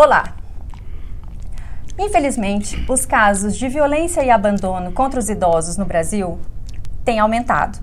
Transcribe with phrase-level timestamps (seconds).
[0.00, 0.36] Olá!
[1.98, 6.38] Infelizmente, os casos de violência e abandono contra os idosos no Brasil
[7.04, 7.80] têm aumentado.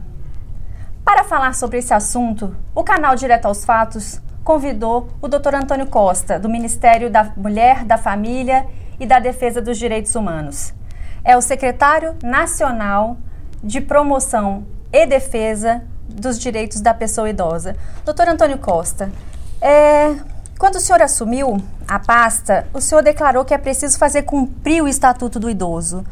[1.03, 5.55] Para falar sobre esse assunto, o canal Direto aos Fatos convidou o Dr.
[5.55, 8.65] Antônio Costa, do Ministério da Mulher, da Família
[8.97, 10.73] e da Defesa dos Direitos Humanos.
[11.21, 13.17] É o secretário nacional
[13.61, 17.75] de promoção e defesa dos direitos da pessoa idosa.
[18.05, 19.11] Doutor Antônio Costa,
[19.59, 20.15] é,
[20.57, 24.87] quando o senhor assumiu a pasta, o senhor declarou que é preciso fazer cumprir o
[24.87, 26.05] Estatuto do Idoso.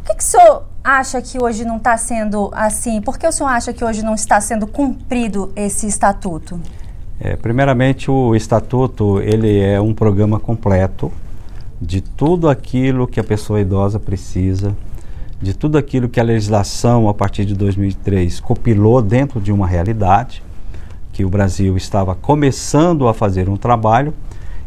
[0.00, 3.00] O que, que o senhor acha que hoje não está sendo assim?
[3.00, 6.60] Por que o senhor acha que hoje não está sendo cumprido esse estatuto?
[7.18, 11.10] É, primeiramente, o estatuto ele é um programa completo
[11.80, 14.76] de tudo aquilo que a pessoa idosa precisa,
[15.40, 20.42] de tudo aquilo que a legislação a partir de 2003 compilou dentro de uma realidade
[21.18, 24.14] que o Brasil estava começando a fazer um trabalho,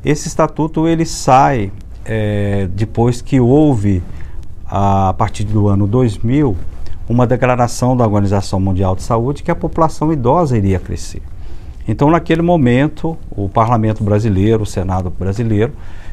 [0.03, 1.71] esse estatuto ele sai
[2.03, 4.03] é, depois que houve,
[4.67, 6.57] a, partir do ano 2000,
[7.07, 11.21] uma declaração da Organização Mundial de Saúde que a população idosa iria crescer.
[11.87, 15.71] Então, naquele momento, o Parlamento brasileiro, o Senado brasileiro,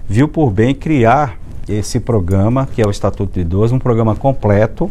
[0.08, 1.36] viu por bem criar
[1.69, 4.89] esse programa, que é o Estatuto de Idoso, um programa completo,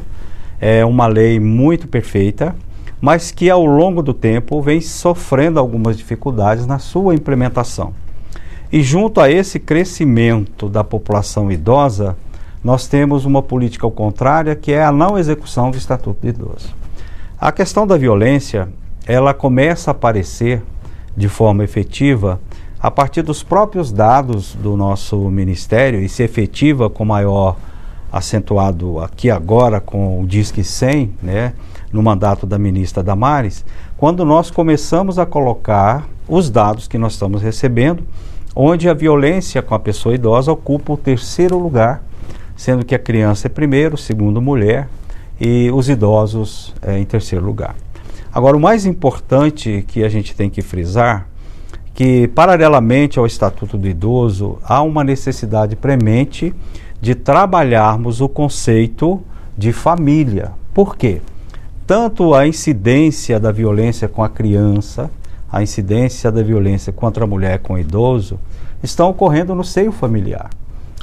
[0.59, 2.53] é uma lei muito perfeita,
[2.99, 7.93] mas que ao longo do tempo vem sofrendo algumas dificuldades na sua implementação.
[8.71, 12.17] E junto a esse crescimento da população idosa,
[12.63, 16.75] nós temos uma política ao contrário, que é a não execução do Estatuto de Idoso.
[17.39, 18.67] A questão da violência,
[19.05, 20.61] ela começa a aparecer
[21.15, 22.39] de forma efetiva
[22.79, 27.55] a partir dos próprios dados do nosso ministério e se efetiva com maior
[28.11, 31.53] acentuado aqui agora com o Disque 100, né,
[31.91, 37.41] no mandato da ministra Damares, quando nós começamos a colocar os dados que nós estamos
[37.41, 38.03] recebendo,
[38.55, 42.03] onde a violência com a pessoa idosa ocupa o terceiro lugar,
[42.55, 44.89] sendo que a criança é primeiro, segundo mulher
[45.39, 47.75] e os idosos é, em terceiro lugar.
[48.33, 51.27] Agora, o mais importante que a gente tem que frisar
[51.93, 56.53] que, paralelamente ao Estatuto do Idoso, há uma necessidade premente
[57.01, 59.21] de trabalharmos o conceito
[59.57, 60.51] de família.
[60.73, 61.21] Por quê?
[61.87, 65.09] Tanto a incidência da violência com a criança,
[65.49, 68.37] a incidência da violência contra a mulher com o idoso,
[68.83, 70.49] estão ocorrendo no seio familiar.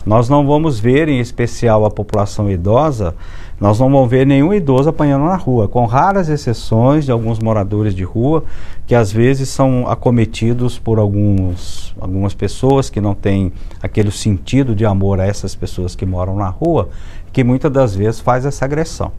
[0.04, 3.14] Nós não vamos ver, em especial a população idosa,
[3.58, 7.94] nós não vamos ver nenhum idoso apanhando na rua, com raras exceções de alguns moradores
[7.94, 8.44] de rua,
[8.86, 13.50] que às vezes são acometidos por alguns, algumas pessoas que não têm
[13.82, 16.90] aquele sentido de amor a essas pessoas que moram na rua,
[17.32, 19.10] que muitas das vezes faz essa agressão.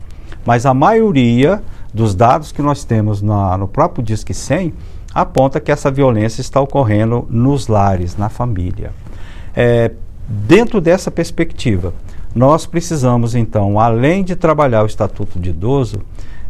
[0.45, 1.61] Mas a maioria
[1.93, 4.73] dos dados que nós temos na, no próprio Disque 100
[5.13, 8.91] aponta que essa violência está ocorrendo nos lares, na família.
[9.55, 9.91] É,
[10.27, 11.93] dentro dessa perspectiva,
[12.35, 16.01] nós precisamos, então, além de trabalhar o Estatuto de Idoso,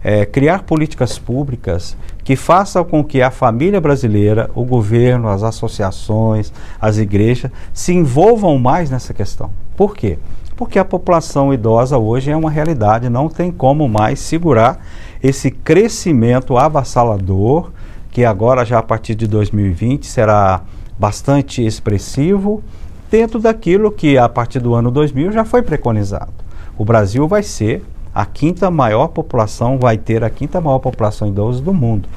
[0.04, 6.52] é, criar políticas públicas que façam com que a família brasileira, o governo, as associações,
[6.82, 9.52] as igrejas se envolvam mais nessa questão.
[9.76, 10.18] Por quê?
[10.56, 14.80] Porque a população idosa hoje é uma realidade, não tem como mais segurar
[15.22, 17.72] esse crescimento avassalador,
[18.12, 20.62] que agora já a partir de 2020 será
[20.98, 22.64] bastante expressivo,
[23.12, 26.34] dentro daquilo que a partir do ano 2000 já foi preconizado.
[26.78, 27.84] O Brasil vai ser
[28.14, 32.08] a quinta maior população, vai ter a quinta maior população idosa do mundo.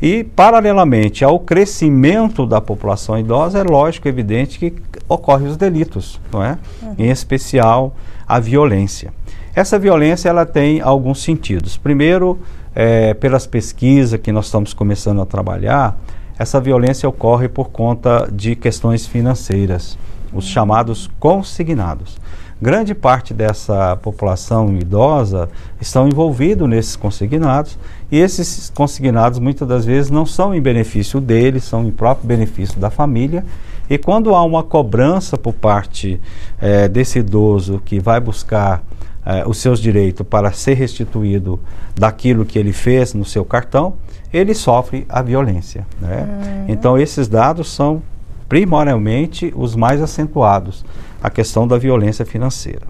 [0.00, 4.70] E, paralelamente ao crescimento da população idosa, é lógico, evidente que
[5.14, 6.58] ocorrem os delitos, não é?
[6.82, 6.94] Uhum.
[6.98, 7.94] Em especial
[8.26, 9.12] a violência.
[9.54, 11.76] Essa violência ela tem alguns sentidos.
[11.76, 12.38] Primeiro,
[12.74, 15.96] é, pelas pesquisas que nós estamos começando a trabalhar,
[16.38, 19.98] essa violência ocorre por conta de questões financeiras,
[20.32, 22.16] os chamados consignados.
[22.62, 25.48] Grande parte dessa população idosa
[25.80, 27.76] estão envolvidos nesses consignados
[28.10, 32.78] e esses consignados muitas das vezes não são em benefício deles, são em próprio benefício
[32.78, 33.44] da família.
[33.92, 36.18] E quando há uma cobrança por parte
[36.58, 38.82] é, desse idoso que vai buscar
[39.22, 41.60] é, os seus direitos para ser restituído
[41.94, 43.92] daquilo que ele fez no seu cartão,
[44.32, 45.86] ele sofre a violência.
[46.00, 46.26] Né?
[46.26, 46.64] Uhum.
[46.68, 48.02] Então, esses dados são
[48.48, 50.86] primordialmente os mais acentuados
[51.22, 52.86] a questão da violência financeira.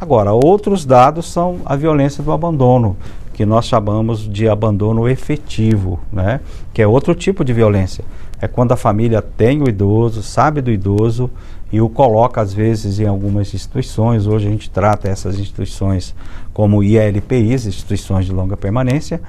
[0.00, 2.96] Agora, outros dados são a violência do abandono,
[3.32, 6.40] que nós chamamos de abandono efetivo, né?
[6.74, 8.04] que é outro tipo de violência.
[8.40, 11.30] É quando a família tem o idoso, sabe do idoso
[11.70, 14.26] e o coloca, às vezes, em algumas instituições.
[14.26, 16.14] Hoje a gente trata essas instituições
[16.52, 19.20] como ILPIs, instituições de longa permanência,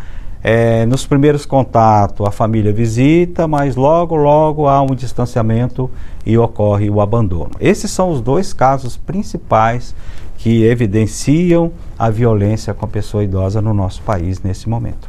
[0.44, 5.88] É, nos primeiros contatos, a família visita, mas logo, logo há um distanciamento
[6.26, 7.52] e ocorre o abandono.
[7.60, 9.94] Esses são os dois casos principais
[10.40, 15.08] que evidenciam a violência com a pessoa idosa no nosso país nesse momento.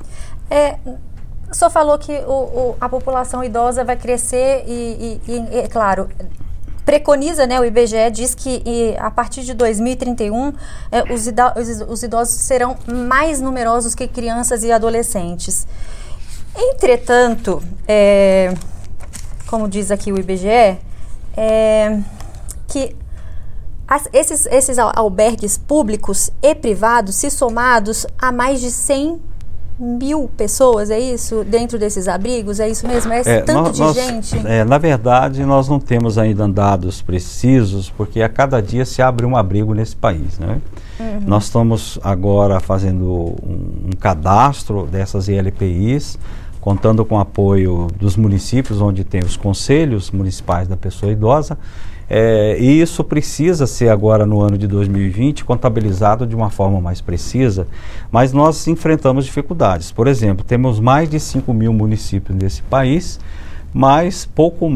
[0.51, 0.77] É,
[1.53, 5.69] o senhor falou que o, o, a população idosa vai crescer e, e, e, é
[5.69, 6.09] claro,
[6.83, 10.55] preconiza, né, o IBGE diz que a partir de 2031
[10.91, 11.27] é, os,
[11.89, 15.67] os, idosos serão mais numerosos que crianças e adolescentes.
[16.57, 18.55] Entretanto, é,
[19.47, 20.79] como diz aqui o IBGE,
[21.37, 22.01] é,
[22.67, 22.97] que
[23.87, 29.32] as, esses, esses albergues públicos e privados, se somados a mais de 100
[29.79, 31.45] mil pessoas, é isso?
[31.45, 33.13] Dentro desses abrigos, é isso mesmo?
[33.13, 34.47] É, é tanto nós, de nós, gente?
[34.47, 39.27] É, na verdade, nós não temos ainda dados precisos, porque a cada dia se abre
[39.27, 40.61] um abrigo nesse país, né?
[41.01, 41.21] Uhum.
[41.27, 43.05] Nós estamos agora fazendo
[43.43, 46.19] um, um cadastro dessas ELPIs,
[46.61, 51.59] contando com o apoio dos municípios, onde tem os conselhos municipais da pessoa idosa,
[52.09, 57.01] é, e isso precisa ser agora no ano de 2020 contabilizado de uma forma mais
[57.01, 57.67] precisa,
[58.11, 59.91] mas nós enfrentamos dificuldades.
[59.91, 63.19] Por exemplo, temos mais de 5 mil municípios nesse país,
[63.73, 64.71] mas pouco,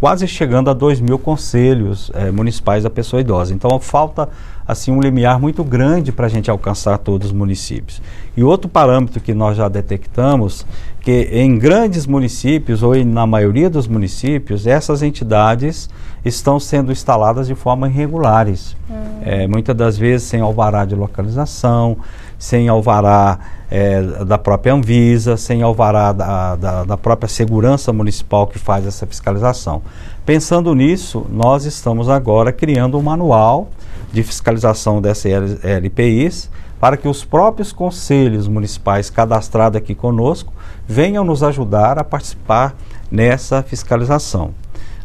[0.00, 3.54] quase chegando a 2 mil conselhos é, municipais da pessoa idosa.
[3.54, 4.28] Então falta
[4.66, 8.02] assim um limiar muito grande para a gente alcançar todos os municípios.
[8.36, 10.66] E outro parâmetro que nós já detectamos
[11.00, 15.90] que em grandes municípios ou em, na maioria dos municípios essas entidades
[16.24, 18.94] estão sendo instaladas de forma irregulares, hum.
[19.22, 21.96] é, muitas das vezes sem alvará de localização,
[22.42, 23.38] sem alvará
[23.70, 29.06] é, da própria Anvisa, sem alvará da, da, da, própria segurança municipal que faz essa
[29.06, 29.80] fiscalização.
[30.26, 33.68] Pensando nisso, nós estamos agora criando um manual
[34.12, 36.50] de fiscalização dessas LPIs
[36.80, 40.52] para que os próprios conselhos municipais cadastrados aqui conosco
[40.84, 42.74] venham nos ajudar a participar
[43.08, 44.52] nessa fiscalização.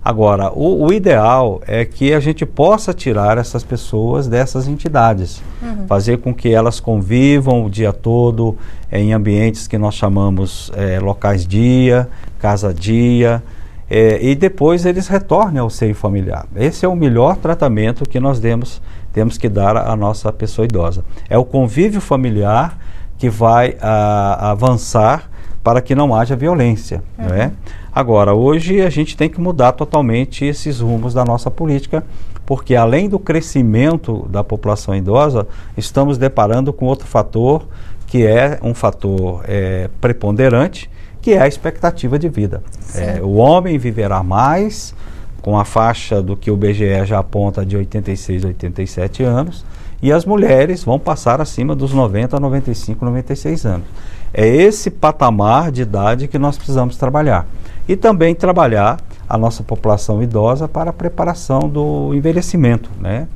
[0.08, 5.86] Agora, o, o, ideal é que a gente possa tirar essas pessoas dessas entidades, uhum.
[5.86, 8.56] fazer com que elas convivam o dia todo
[8.90, 12.08] em ambientes que nós chamamos é, locais dia,
[12.40, 13.44] casa dia,
[13.90, 16.46] é, e depois eles retornem ao seio familiar.
[16.56, 18.82] Esse é o melhor tratamento que nós demos,
[19.12, 21.04] temos que dar à nossa pessoa idosa.
[21.30, 22.80] É o convívio familiar
[23.18, 25.30] que vai a, avançar
[25.68, 27.28] para que não haja violência, uhum.
[27.28, 27.52] não é?
[27.94, 32.06] Agora, hoje a gente tem que mudar totalmente esses rumos da nossa política,
[32.46, 37.68] porque além do crescimento da população idosa, estamos deparando com outro fator
[38.06, 40.90] que é um fator é, preponderante,
[41.22, 42.64] que é a expectativa de vida.
[42.96, 44.96] É, o homem viverá mais,
[45.42, 49.66] com a faixa do que o BGE já aponta de 86 a 87 anos,
[50.02, 53.88] e as mulheres vão passar acima dos 90 a 95, 96 anos.
[54.34, 57.48] É esse patamar de idade que nós precisamos trabalhar
[57.88, 63.28] e também trabalhar a nossa população idosa para a preparação do envelhecimento, né?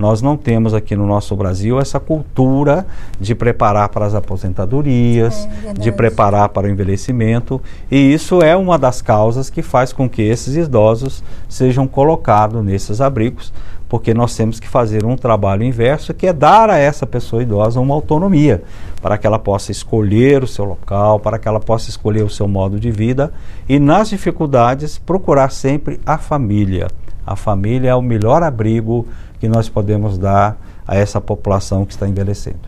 [0.00, 2.86] Nós não temos aqui no nosso Brasil essa cultura
[3.20, 8.78] de preparar para as aposentadorias, é, de preparar para o envelhecimento, e isso é uma
[8.78, 13.52] das causas que faz com que esses idosos sejam colocados nesses abrigos,
[13.90, 17.80] porque nós temos que fazer um trabalho inverso, que é dar a essa pessoa idosa
[17.80, 18.62] uma autonomia,
[19.02, 22.46] para que ela possa escolher o seu local, para que ela possa escolher o seu
[22.46, 23.32] modo de vida
[23.68, 26.86] e, nas dificuldades, procurar sempre a família.
[27.26, 29.08] A família é o melhor abrigo
[29.40, 30.56] que nós podemos dar
[30.86, 32.60] a essa população que está envelhecendo.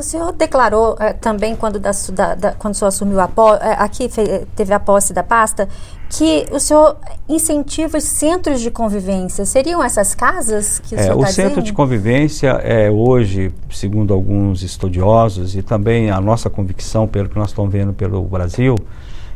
[0.00, 1.92] O senhor declarou eh, também, quando, da,
[2.34, 5.68] da, quando o senhor assumiu a posse, eh, aqui fe, teve a posse da pasta,
[6.08, 6.96] que o senhor
[7.28, 9.44] incentiva os centros de convivência.
[9.44, 11.64] Seriam essas casas que o é, senhor O tá centro dizendo?
[11.64, 17.50] de convivência é hoje, segundo alguns estudiosos e também a nossa convicção, pelo que nós
[17.50, 18.76] estamos vendo pelo Brasil,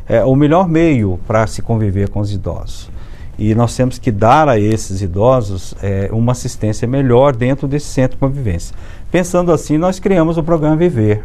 [0.09, 2.89] é o melhor meio para se conviver com os idosos.
[3.37, 8.15] E nós temos que dar a esses idosos é, uma assistência melhor dentro desse centro
[8.15, 8.73] de convivência.
[9.15, 11.23] Pensando assim, nós criamos o programa Viver,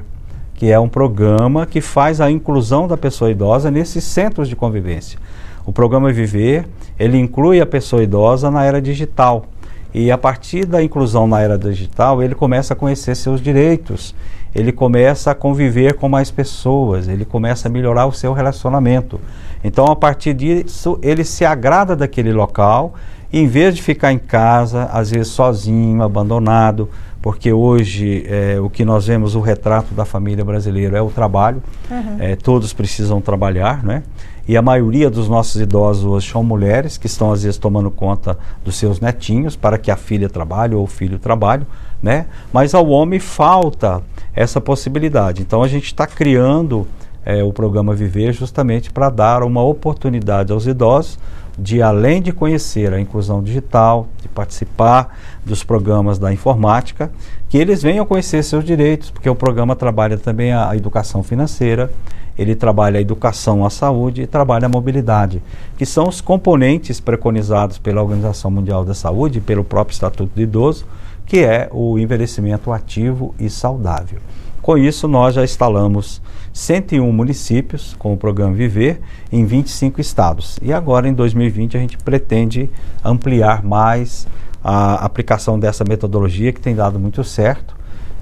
[0.54, 5.18] que é um programa que faz a inclusão da pessoa idosa nesses centros de convivência.
[5.66, 9.44] O programa Viver, ele inclui a pessoa idosa na era digital.
[9.92, 14.14] E a partir da inclusão na era digital, ele começa a conhecer seus direitos,
[14.54, 19.20] ele começa a conviver com mais pessoas, ele começa a melhorar o seu relacionamento.
[19.64, 22.94] Então, a partir disso, ele se agrada daquele local,
[23.32, 26.88] e em vez de ficar em casa, às vezes sozinho, abandonado,
[27.23, 31.62] porque hoje é, o que nós vemos, o retrato da família brasileira é o trabalho,
[31.91, 32.17] uhum.
[32.19, 34.03] é, todos precisam trabalhar, né?
[34.49, 38.37] E a maioria dos nossos idosos hoje são mulheres que estão às vezes tomando conta
[38.65, 41.65] dos seus netinhos para que a filha trabalhe ou o filho trabalhe,
[42.03, 42.27] né?
[42.53, 44.03] Mas ao homem falta
[44.35, 45.43] essa possibilidade.
[45.43, 46.87] Então a gente está criando
[47.25, 51.19] é, o programa Viver justamente para dar uma oportunidade aos idosos
[51.61, 57.12] de, além de conhecer a inclusão digital, de participar dos programas da informática,
[57.50, 61.93] que eles venham conhecer seus direitos, porque o programa trabalha também a, educação financeira,
[62.38, 65.43] ele trabalha a educação, a saúde e trabalha a mobilidade,
[65.76, 70.40] que são os componentes preconizados pela Organização Mundial da Saúde e pelo próprio Estatuto do
[70.40, 70.87] Idoso,
[71.26, 74.19] que é o envelhecimento ativo e saudável.
[74.62, 76.21] Com isso, nós já instalamos
[76.52, 79.00] 101 municípios com o programa Viver
[79.33, 80.59] em 25 estados.
[80.62, 82.69] E agora, em 2020, a gente pretende
[83.05, 84.26] ampliar mais
[84.62, 87.75] a aplicação dessa metodologia que tem dado muito certo.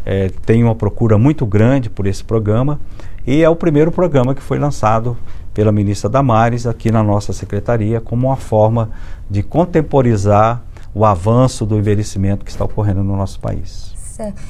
[0.06, 2.80] É, tem uma procura muito grande por esse programa
[3.26, 5.16] e é o primeiro programa que foi lançado
[5.52, 8.90] pela ministra Damares aqui na nossa secretaria como uma forma
[9.28, 10.62] de contemporizar
[10.94, 13.92] o avanço do envelhecimento que está ocorrendo no nosso país.
[13.96, 14.40] Certo.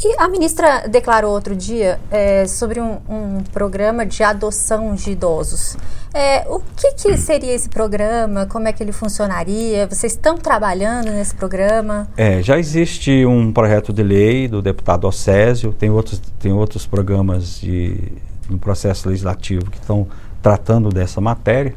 [0.00, 5.76] E a ministra declarou outro dia é, sobre um, um, programa de adoção de idosos.
[6.14, 8.46] É, o que, que, seria esse programa?
[8.46, 9.88] Como é que ele funcionaria?
[9.88, 12.06] Vocês estão trabalhando nesse programa?
[12.16, 17.60] É, já existe um projeto de lei do deputado Océsio, tem outros, tem outros programas
[17.60, 18.12] de,
[18.48, 20.06] no processo legislativo que estão
[20.40, 21.74] tratando dessa matéria.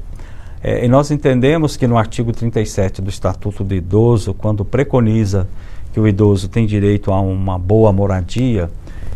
[0.63, 5.48] É, e nós entendemos que no artigo 37 do Estatuto do Idoso, quando preconiza
[5.93, 8.69] que o idoso tem direito a uma boa moradia,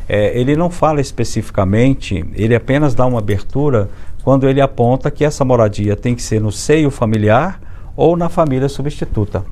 [0.07, 3.89] é, ele não fala especificamente, ele apenas dá uma abertura
[4.23, 7.59] quando ele aponta que essa moradia tem que ser no seio familiar
[7.95, 9.43] ou na família substituta.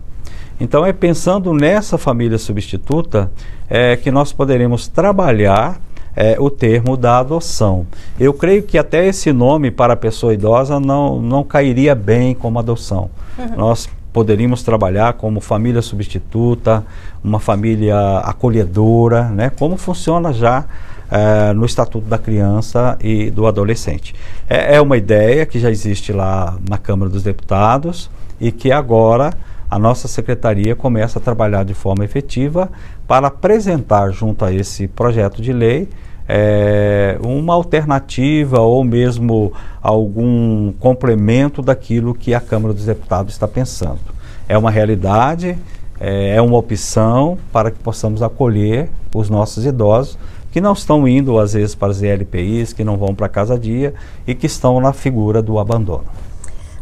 [0.59, 3.31] Então é pensando nessa família substituta
[3.69, 5.79] é, que nós poderemos trabalhar
[6.15, 7.87] é, o termo da adoção.
[8.19, 12.59] Eu creio que até esse nome para a pessoa idosa não, não cairia bem como
[12.59, 13.09] adoção.
[13.37, 13.57] Uhum.
[13.57, 16.85] Nós poderíamos trabalhar como família substituta,
[17.23, 19.49] uma família acolhedora, né?
[19.49, 20.65] como funciona já
[21.11, 24.13] é, no Estatuto da Criança e do Adolescente.
[24.47, 29.33] É, é, uma ideia que já existe lá na Câmara dos Deputados e que agora
[29.69, 32.69] a nossa secretaria começa a trabalhar de forma efetiva
[33.07, 35.89] para apresentar junto a esse projeto de lei
[36.27, 39.51] é, uma alternativa ou mesmo
[39.81, 43.99] algum complemento daquilo que a Câmara dos Deputados está pensando.
[44.47, 45.57] É uma realidade,
[45.99, 50.17] é, é uma opção para que possamos acolher os nossos idosos
[50.51, 53.95] que não estão indo às vezes para as ELPIs, que não vão para casa dia
[54.27, 56.05] e que estão na figura do abandono.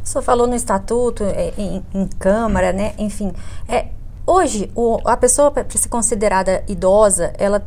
[0.03, 2.93] O senhor falou no estatuto, é, em, em Câmara, né?
[2.97, 3.31] Enfim,
[3.69, 3.85] é,
[4.27, 7.65] hoje o, a pessoa para ser considerada idosa, ela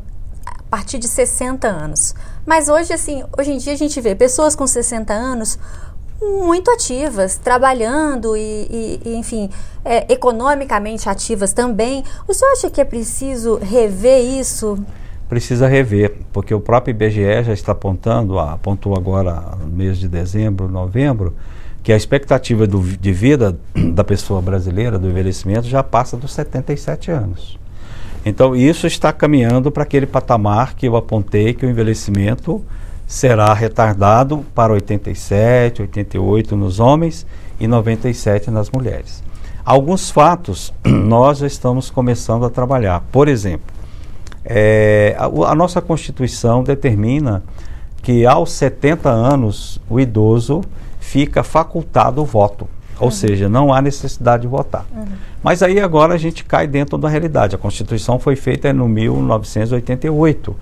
[0.75, 2.17] partir de 60 anos.
[2.45, 5.57] Mas hoje, assim, hoje em dia a gente vê pessoas com 60 anos
[6.21, 9.49] muito ativas, trabalhando e, e, enfim,
[9.85, 12.03] é, economicamente ativas também.
[12.27, 14.77] O senhor acha que é preciso rever isso?
[15.29, 20.69] Precisa rever, porque o próprio IBGE já está apontando, apontou agora no mês de dezembro,
[20.69, 21.37] novembro,
[21.85, 23.57] que a expectativa do, de vida
[23.95, 27.64] da pessoa brasileira, do envelhecimento, já passa dos 77 anos.
[28.25, 32.65] Então, isso está caminhando para aquele patamar que eu apontei que o envelhecimento
[33.07, 37.27] será retardado para 87, 88 nos homens
[37.61, 39.23] e 97 nas mulheres.
[39.65, 43.05] Alguns fatos nós já estamos começando a trabalhar.
[43.13, 43.75] Por exemplo,
[44.45, 47.43] é, a, a nossa Constituição determina
[48.03, 50.63] que aos 70 anos o idoso
[51.01, 52.69] fica facultado o voto.
[52.99, 53.11] Ou uhum.
[53.11, 54.85] seja, não há necessidade de votar.
[54.95, 55.07] Uhum.
[55.45, 57.55] Mas aí agora a gente cai dentro da realidade.
[57.55, 60.57] A Constituição foi feita no 1988.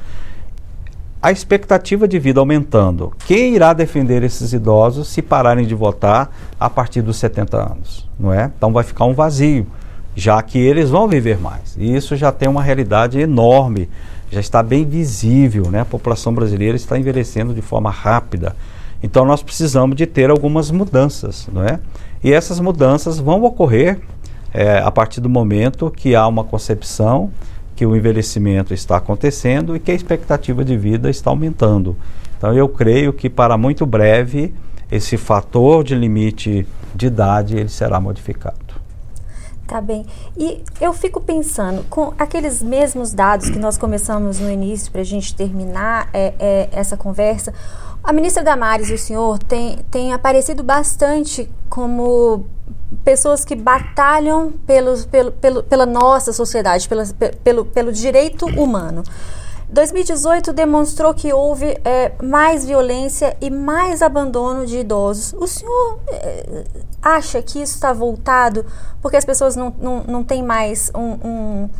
[1.22, 3.12] A expectativa de vida aumentando.
[3.24, 8.08] Quem irá defender esses idosos se pararem de votar a partir dos 70 anos?
[8.18, 8.50] Não é?
[8.56, 9.68] Então vai ficar um vazio,
[10.16, 11.76] já que eles vão viver mais.
[11.78, 13.88] E isso já tem uma realidade enorme,
[14.32, 15.70] já está bem visível.
[15.70, 15.82] Né?
[15.82, 18.56] A população brasileira está envelhecendo de forma rápida.
[19.00, 21.78] Então nós precisamos de ter algumas mudanças, não é?
[22.22, 24.00] E essas mudanças vão ocorrer
[24.52, 27.30] é, a partir do momento que há uma concepção
[27.74, 31.96] que o envelhecimento está acontecendo e que a expectativa de vida está aumentando.
[32.36, 34.52] Então eu creio que para muito breve
[34.90, 38.56] esse fator de limite de idade ele será modificado.
[39.66, 40.04] Tá bem.
[40.36, 45.04] E eu fico pensando, com aqueles mesmos dados que nós começamos no início, para a
[45.04, 47.54] gente terminar é, é, essa conversa,
[48.04, 52.44] a ministra Damares e o senhor têm, têm aparecido bastante como
[53.04, 54.96] pessoas que batalham pelo,
[55.40, 57.04] pelo, pela nossa sociedade, pela,
[57.42, 59.02] pelo, pelo direito humano.
[59.68, 65.32] 2018 demonstrou que houve é, mais violência e mais abandono de idosos.
[65.32, 66.64] O senhor é,
[67.00, 68.66] acha que isso está voltado
[69.00, 71.70] porque as pessoas não, não, não têm mais um, um,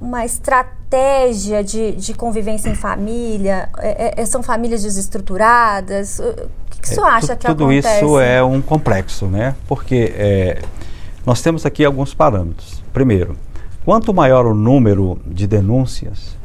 [0.00, 0.78] uma estratégia?
[0.88, 3.68] estratégia de, de convivência em família?
[3.78, 6.18] É, é, são famílias desestruturadas?
[6.80, 8.00] Que, que é, acha que tudo acontece?
[8.00, 9.54] Tudo isso é um complexo, né?
[9.66, 10.62] Porque é,
[11.26, 12.82] nós temos aqui alguns parâmetros.
[12.92, 13.36] Primeiro,
[13.84, 16.36] quanto maior o número de denúncias,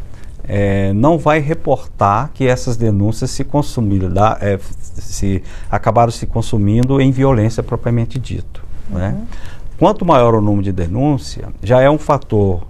[0.46, 4.12] é, não vai reportar que essas denúncias se consumiram,
[4.42, 4.60] é,
[4.96, 8.64] se acabaram se consumindo em violência propriamente dito.
[8.92, 8.98] Uhum.
[8.98, 9.18] Né?
[9.80, 12.68] Quanto maior o número de denúncia, já é um fator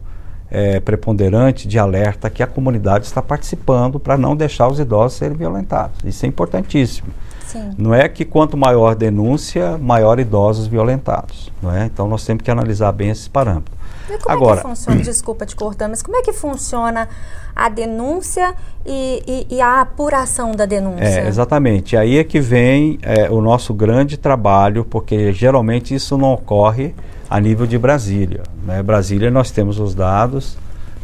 [0.49, 5.35] é, preponderante de alerta que a comunidade está participando para não deixar os idosos serem
[5.35, 5.97] violentados.
[6.05, 7.09] Isso é importantíssimo.
[7.45, 7.71] Sim.
[7.77, 11.51] Não é que quanto maior a denúncia, maior idosos violentados.
[11.61, 11.85] Não é?
[11.85, 13.77] Então nós temos que analisar bem esses parâmetros.
[14.09, 17.07] E como Agora, é que funciona, desculpa te cortar, mas como é que funciona
[17.55, 18.53] a denúncia
[18.85, 21.03] e, e, e a apuração da denúncia?
[21.03, 21.95] É, exatamente.
[21.95, 26.93] Aí é que vem é, o nosso grande trabalho, porque geralmente isso não ocorre
[27.29, 28.43] a nível de Brasília.
[28.63, 28.81] Né?
[28.83, 30.57] Brasília nós temos os dados,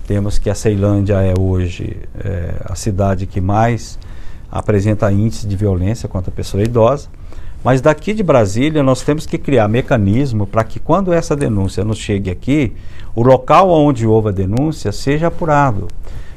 [0.07, 3.97] temos que a Ceilândia é hoje é, a cidade que mais
[4.51, 7.07] apresenta índice de violência contra a pessoa idosa.
[7.63, 11.97] Mas daqui de Brasília nós temos que criar mecanismo para que quando essa denúncia nos
[11.97, 12.73] chegue aqui,
[13.13, 15.87] o local onde houve a denúncia seja apurado.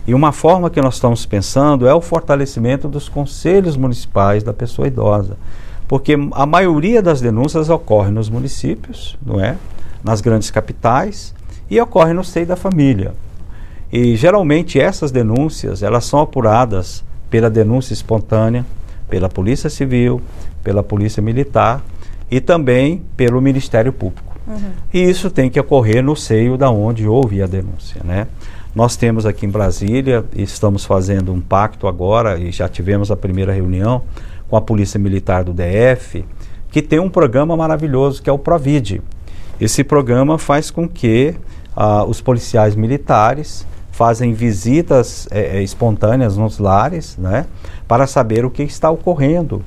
[0.06, 4.88] E uma forma que nós estamos pensando é o fortalecimento dos conselhos municipais da pessoa
[4.88, 5.36] idosa.
[5.86, 9.56] Porque a maioria das denúncias ocorre nos municípios, não é?
[10.02, 11.32] Nas grandes capitais
[11.70, 13.14] e ocorre no seio da família.
[13.92, 18.66] E geralmente essas denúncias, elas são apuradas pela denúncia espontânea,
[19.08, 20.20] pela Polícia Civil,
[20.62, 21.82] pela Polícia Militar
[22.30, 24.36] e também pelo Ministério Público.
[24.46, 24.72] Uhum.
[24.92, 28.26] E isso tem que ocorrer no seio da onde houve a denúncia, né?
[28.74, 33.52] Nós temos aqui em Brasília, estamos fazendo um pacto agora e já tivemos a primeira
[33.52, 34.02] reunião
[34.50, 36.26] com a Polícia Militar do DF,
[36.70, 39.00] que tem um programa maravilhoso que é o Provid.
[39.58, 41.34] Esse programa faz com que
[41.74, 47.46] ah, os policiais militares fazem visitas é, espontâneas nos lares, né,
[47.86, 49.62] para saber o que está ocorrendo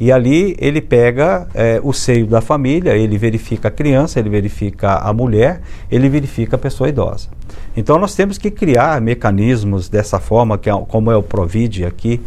[0.00, 4.96] e ali ele pega é, o seio da família, ele verifica a criança, ele verifica
[4.96, 7.28] a mulher, ele verifica a pessoa idosa.
[7.76, 12.20] Então nós temos que criar mecanismos dessa forma, que é, como é o Provide aqui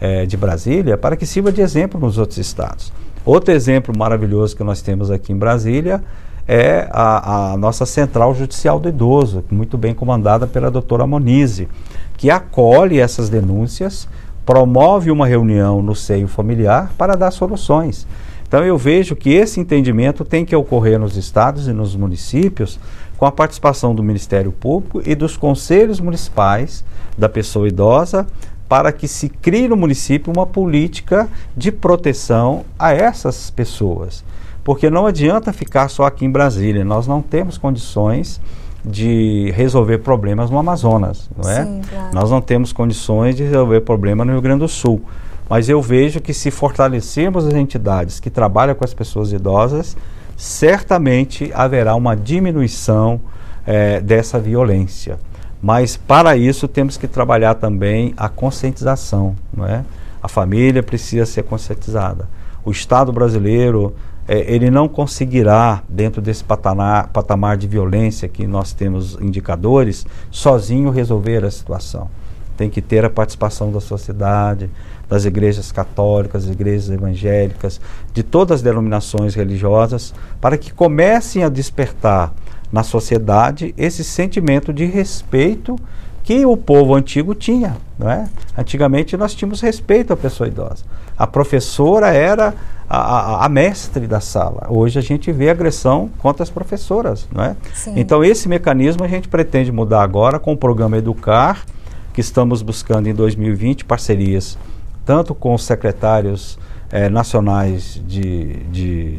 [0.00, 2.92] é, de Brasília, para que sirva de exemplo nos outros estados.
[3.24, 6.02] Outro exemplo maravilhoso que nós temos aqui em Brasília
[6.46, 11.68] é a, a nossa Central Judicial do Idoso, muito bem comandada pela doutora Monize,
[12.16, 14.08] que acolhe essas denúncias
[14.44, 18.06] promove uma reunião no seio familiar para dar soluções.
[18.46, 22.78] Então eu vejo que esse entendimento tem que ocorrer nos estados e nos municípios
[23.16, 26.84] com a participação do Ministério Público e dos conselhos municipais
[27.16, 28.26] da pessoa idosa
[28.68, 34.24] para que se crie no município uma política de proteção a essas pessoas.
[34.64, 38.40] Porque não adianta ficar só aqui em Brasília, nós não temos condições
[38.84, 41.64] de resolver problemas no Amazonas, não é?
[41.64, 42.14] Sim, claro.
[42.14, 45.02] Nós não temos condições de resolver problemas no Rio Grande do Sul.
[45.48, 49.96] Mas eu vejo que se fortalecermos as entidades que trabalham com as pessoas idosas,
[50.36, 53.20] certamente haverá uma diminuição
[53.66, 55.18] é, dessa violência.
[55.62, 59.84] Mas para isso temos que trabalhar também a conscientização, não é?
[60.20, 62.28] A família precisa ser conscientizada.
[62.64, 63.94] O Estado brasileiro
[64.26, 70.90] é, ele não conseguirá, dentro desse patamar, patamar de violência que nós temos indicadores, sozinho
[70.90, 72.08] resolver a situação.
[72.56, 74.70] Tem que ter a participação da sociedade,
[75.08, 77.80] das igrejas católicas, igrejas evangélicas,
[78.14, 82.32] de todas as denominações religiosas, para que comecem a despertar
[82.70, 85.76] na sociedade esse sentimento de respeito
[86.22, 87.76] que o povo antigo tinha.
[87.98, 88.28] Não é?
[88.56, 90.84] Antigamente nós tínhamos respeito à pessoa idosa.
[91.16, 92.54] A professora era
[92.88, 94.66] a, a, a, mestre da sala.
[94.68, 97.26] Hoje a gente vê agressão contra as professoras.
[97.32, 97.56] Não é?
[97.96, 101.64] Então esse mecanismo a gente pretende mudar agora com o programa Educar,
[102.12, 104.58] que estamos buscando em 2020 parcerias
[105.04, 106.58] tanto com os secretários
[106.90, 109.18] eh, nacionais de, de,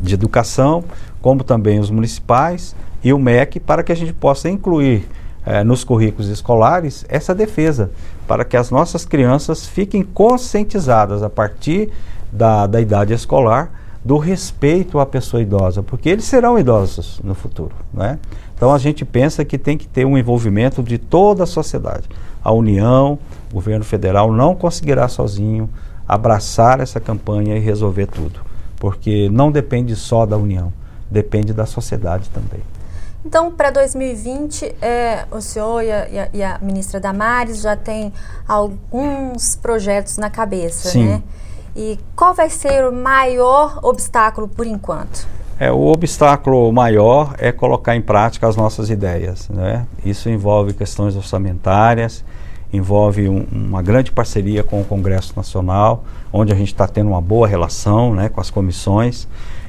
[0.00, 0.84] de educação,
[1.20, 2.74] como também os municipais
[3.04, 5.08] e o MEC, para que a gente possa incluir
[5.44, 7.90] eh, nos currículos escolares essa defesa,
[8.26, 11.90] para que as nossas crianças fiquem conscientizadas a partir
[12.32, 13.70] da, da idade escolar
[14.04, 17.74] do respeito à pessoa idosa, porque eles serão idosos no futuro.
[17.92, 18.18] Né?
[18.56, 22.08] Então a gente pensa que tem que ter um envolvimento de toda a sociedade.
[22.42, 23.18] A União,
[23.50, 25.68] o governo federal não conseguirá sozinho
[26.06, 28.40] abraçar essa campanha e resolver tudo,
[28.78, 30.72] porque não depende só da União,
[31.10, 32.60] depende da sociedade também.
[33.24, 38.12] Então, para 2020, é, o senhor e a, e, a, ministra Damares já tem
[38.46, 41.06] alguns projetos na cabeça, Sim.
[41.06, 41.22] né?
[41.74, 45.26] E qual vai ser o maior obstáculo por enquanto?
[45.58, 49.48] É, o obstáculo maior é colocar em prática as nossas ideias.
[49.48, 49.86] Né?
[50.04, 52.24] Isso envolve questões orçamentárias,
[52.72, 57.20] envolve um, uma grande parceria com o Congresso Nacional, onde a gente está tendo uma
[57.20, 59.28] boa relação né, com as comissões.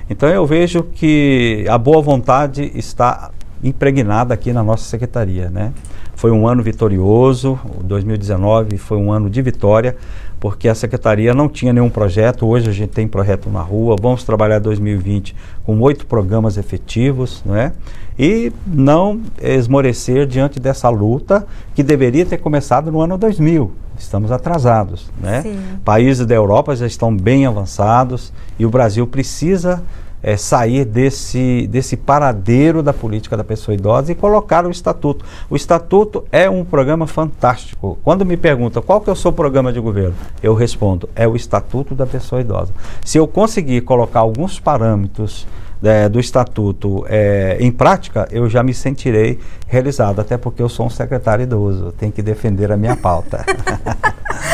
[0.10, 3.32] Então eu vejo que a boa vontade está
[3.64, 5.50] impregnada aqui na nossa secretaria.
[5.50, 5.72] Né?
[6.16, 9.96] Foi um ano vitorioso, 2019 foi um ano de vitória,
[10.40, 12.46] porque a secretaria não tinha nenhum projeto.
[12.46, 13.96] Hoje a gente tem projeto na rua.
[14.00, 17.72] Vamos trabalhar 2020 com oito programas efetivos, não é?
[18.20, 23.72] E não esmorecer diante dessa luta que deveria ter começado no ano 2000.
[23.98, 25.44] Estamos atrasados, né?
[25.44, 25.58] Sim.
[25.86, 29.82] Países da Europa já estão bem avançados e o Brasil precisa
[30.24, 35.26] é, sair desse, desse paradeiro da política da pessoa idosa e colocar o estatuto.
[35.50, 38.00] O estatuto é um programa fantástico.
[38.02, 41.36] Quando me perguntam qual que é o seu programa de governo, eu respondo, é o
[41.36, 42.72] estatuto da pessoa idosa.
[43.04, 45.46] Se eu conseguir colocar alguns parâmetros
[45.84, 50.86] é, do estatuto é, em prática, eu já me sentirei realizado, até porque eu sou
[50.86, 53.44] um secretário idoso, tenho que defender a minha pauta.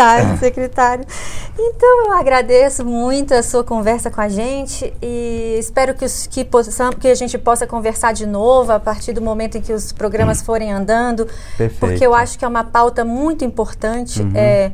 [0.00, 1.04] é verdade, secretário.
[1.58, 6.44] Então eu agradeço muito a sua conversa com a gente e espero que, os, que,
[6.44, 9.92] possam, que a gente possa conversar de novo a partir do momento em que os
[9.92, 10.44] programas hum.
[10.44, 11.26] forem andando,
[11.56, 11.78] Perfeito.
[11.78, 14.20] porque eu acho que é uma pauta muito importante.
[14.20, 14.32] Uhum.
[14.34, 14.72] É,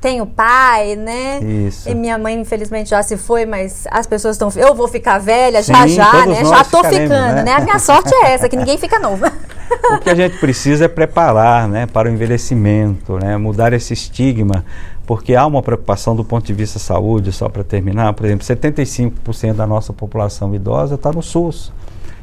[0.00, 1.40] tenho pai, né?
[1.40, 1.88] Isso.
[1.88, 4.48] E minha mãe, infelizmente, já se foi, mas as pessoas estão.
[4.56, 6.44] Eu vou ficar velha Sim, já já, né?
[6.44, 7.42] Já tô ficando, né?
[7.44, 7.52] né?
[7.52, 9.26] A minha sorte é essa, que ninguém fica novo.
[9.26, 13.36] O que a gente precisa é preparar, né, para o envelhecimento, né?
[13.36, 14.64] Mudar esse estigma,
[15.06, 19.52] porque há uma preocupação do ponto de vista saúde, só para terminar, por exemplo, 75%
[19.52, 21.72] da nossa população idosa está no SUS.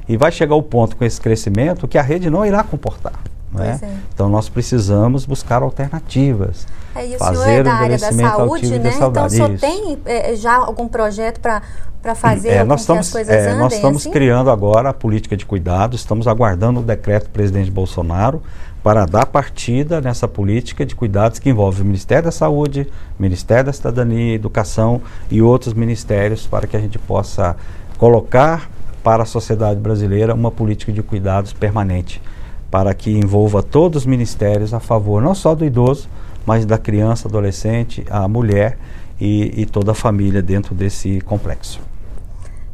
[0.10, 3.14] E vai chegar o ponto com esse crescimento que a rede não irá comportar.
[3.52, 3.80] Né?
[3.82, 3.90] É.
[4.14, 6.68] Então nós precisamos buscar alternativas.
[6.94, 8.92] É, e o fazer senhor é da área da saúde, né?
[8.96, 11.62] Então só tem é, já algum projeto para
[12.02, 14.12] para fazer é, nós estamos, é, Nós estamos assim?
[14.12, 18.42] criando agora a política de cuidado, estamos aguardando o decreto do presidente Bolsonaro
[18.84, 22.88] para dar partida nessa política de cuidados que envolve o Ministério da Saúde,
[23.20, 27.58] Ministério da Cidadania, Educação e outros ministérios para que a gente possa
[27.98, 28.70] colocar
[29.04, 32.22] para a sociedade brasileira uma política de cuidados permanente
[32.70, 36.10] para que envolva todos os ministérios a favor não só do idoso,
[36.46, 38.78] mas da criança, adolescente, a mulher
[39.20, 41.82] e, e toda a família dentro desse complexo.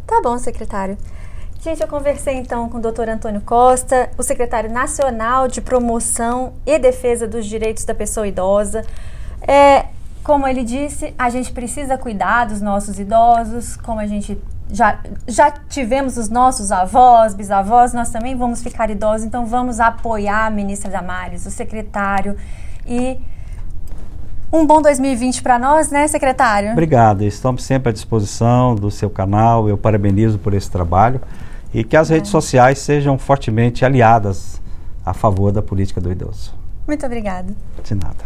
[0.05, 0.97] Tá bom, secretário.
[1.63, 3.07] Gente, eu conversei então com o Dr.
[3.09, 8.85] Antônio Costa, o secretário nacional de promoção e defesa dos direitos da pessoa idosa.
[9.47, 9.85] É,
[10.23, 14.37] como ele disse, a gente precisa cuidar dos nossos idosos, como a gente
[14.73, 20.47] já, já tivemos os nossos avós, bisavós, nós também vamos ficar idosos, então vamos apoiar
[20.47, 22.35] a ministra Damares, o secretário
[22.83, 23.19] e
[24.51, 26.71] um bom 2020 para nós, né, secretário?
[26.71, 31.21] Obrigado, estamos sempre à disposição do seu canal, eu parabenizo por esse trabalho
[31.71, 32.15] e que as é.
[32.15, 34.59] redes sociais sejam fortemente aliadas
[35.05, 36.51] a favor da política do idoso.
[36.87, 37.53] Muito obrigada.
[37.83, 38.25] De nada.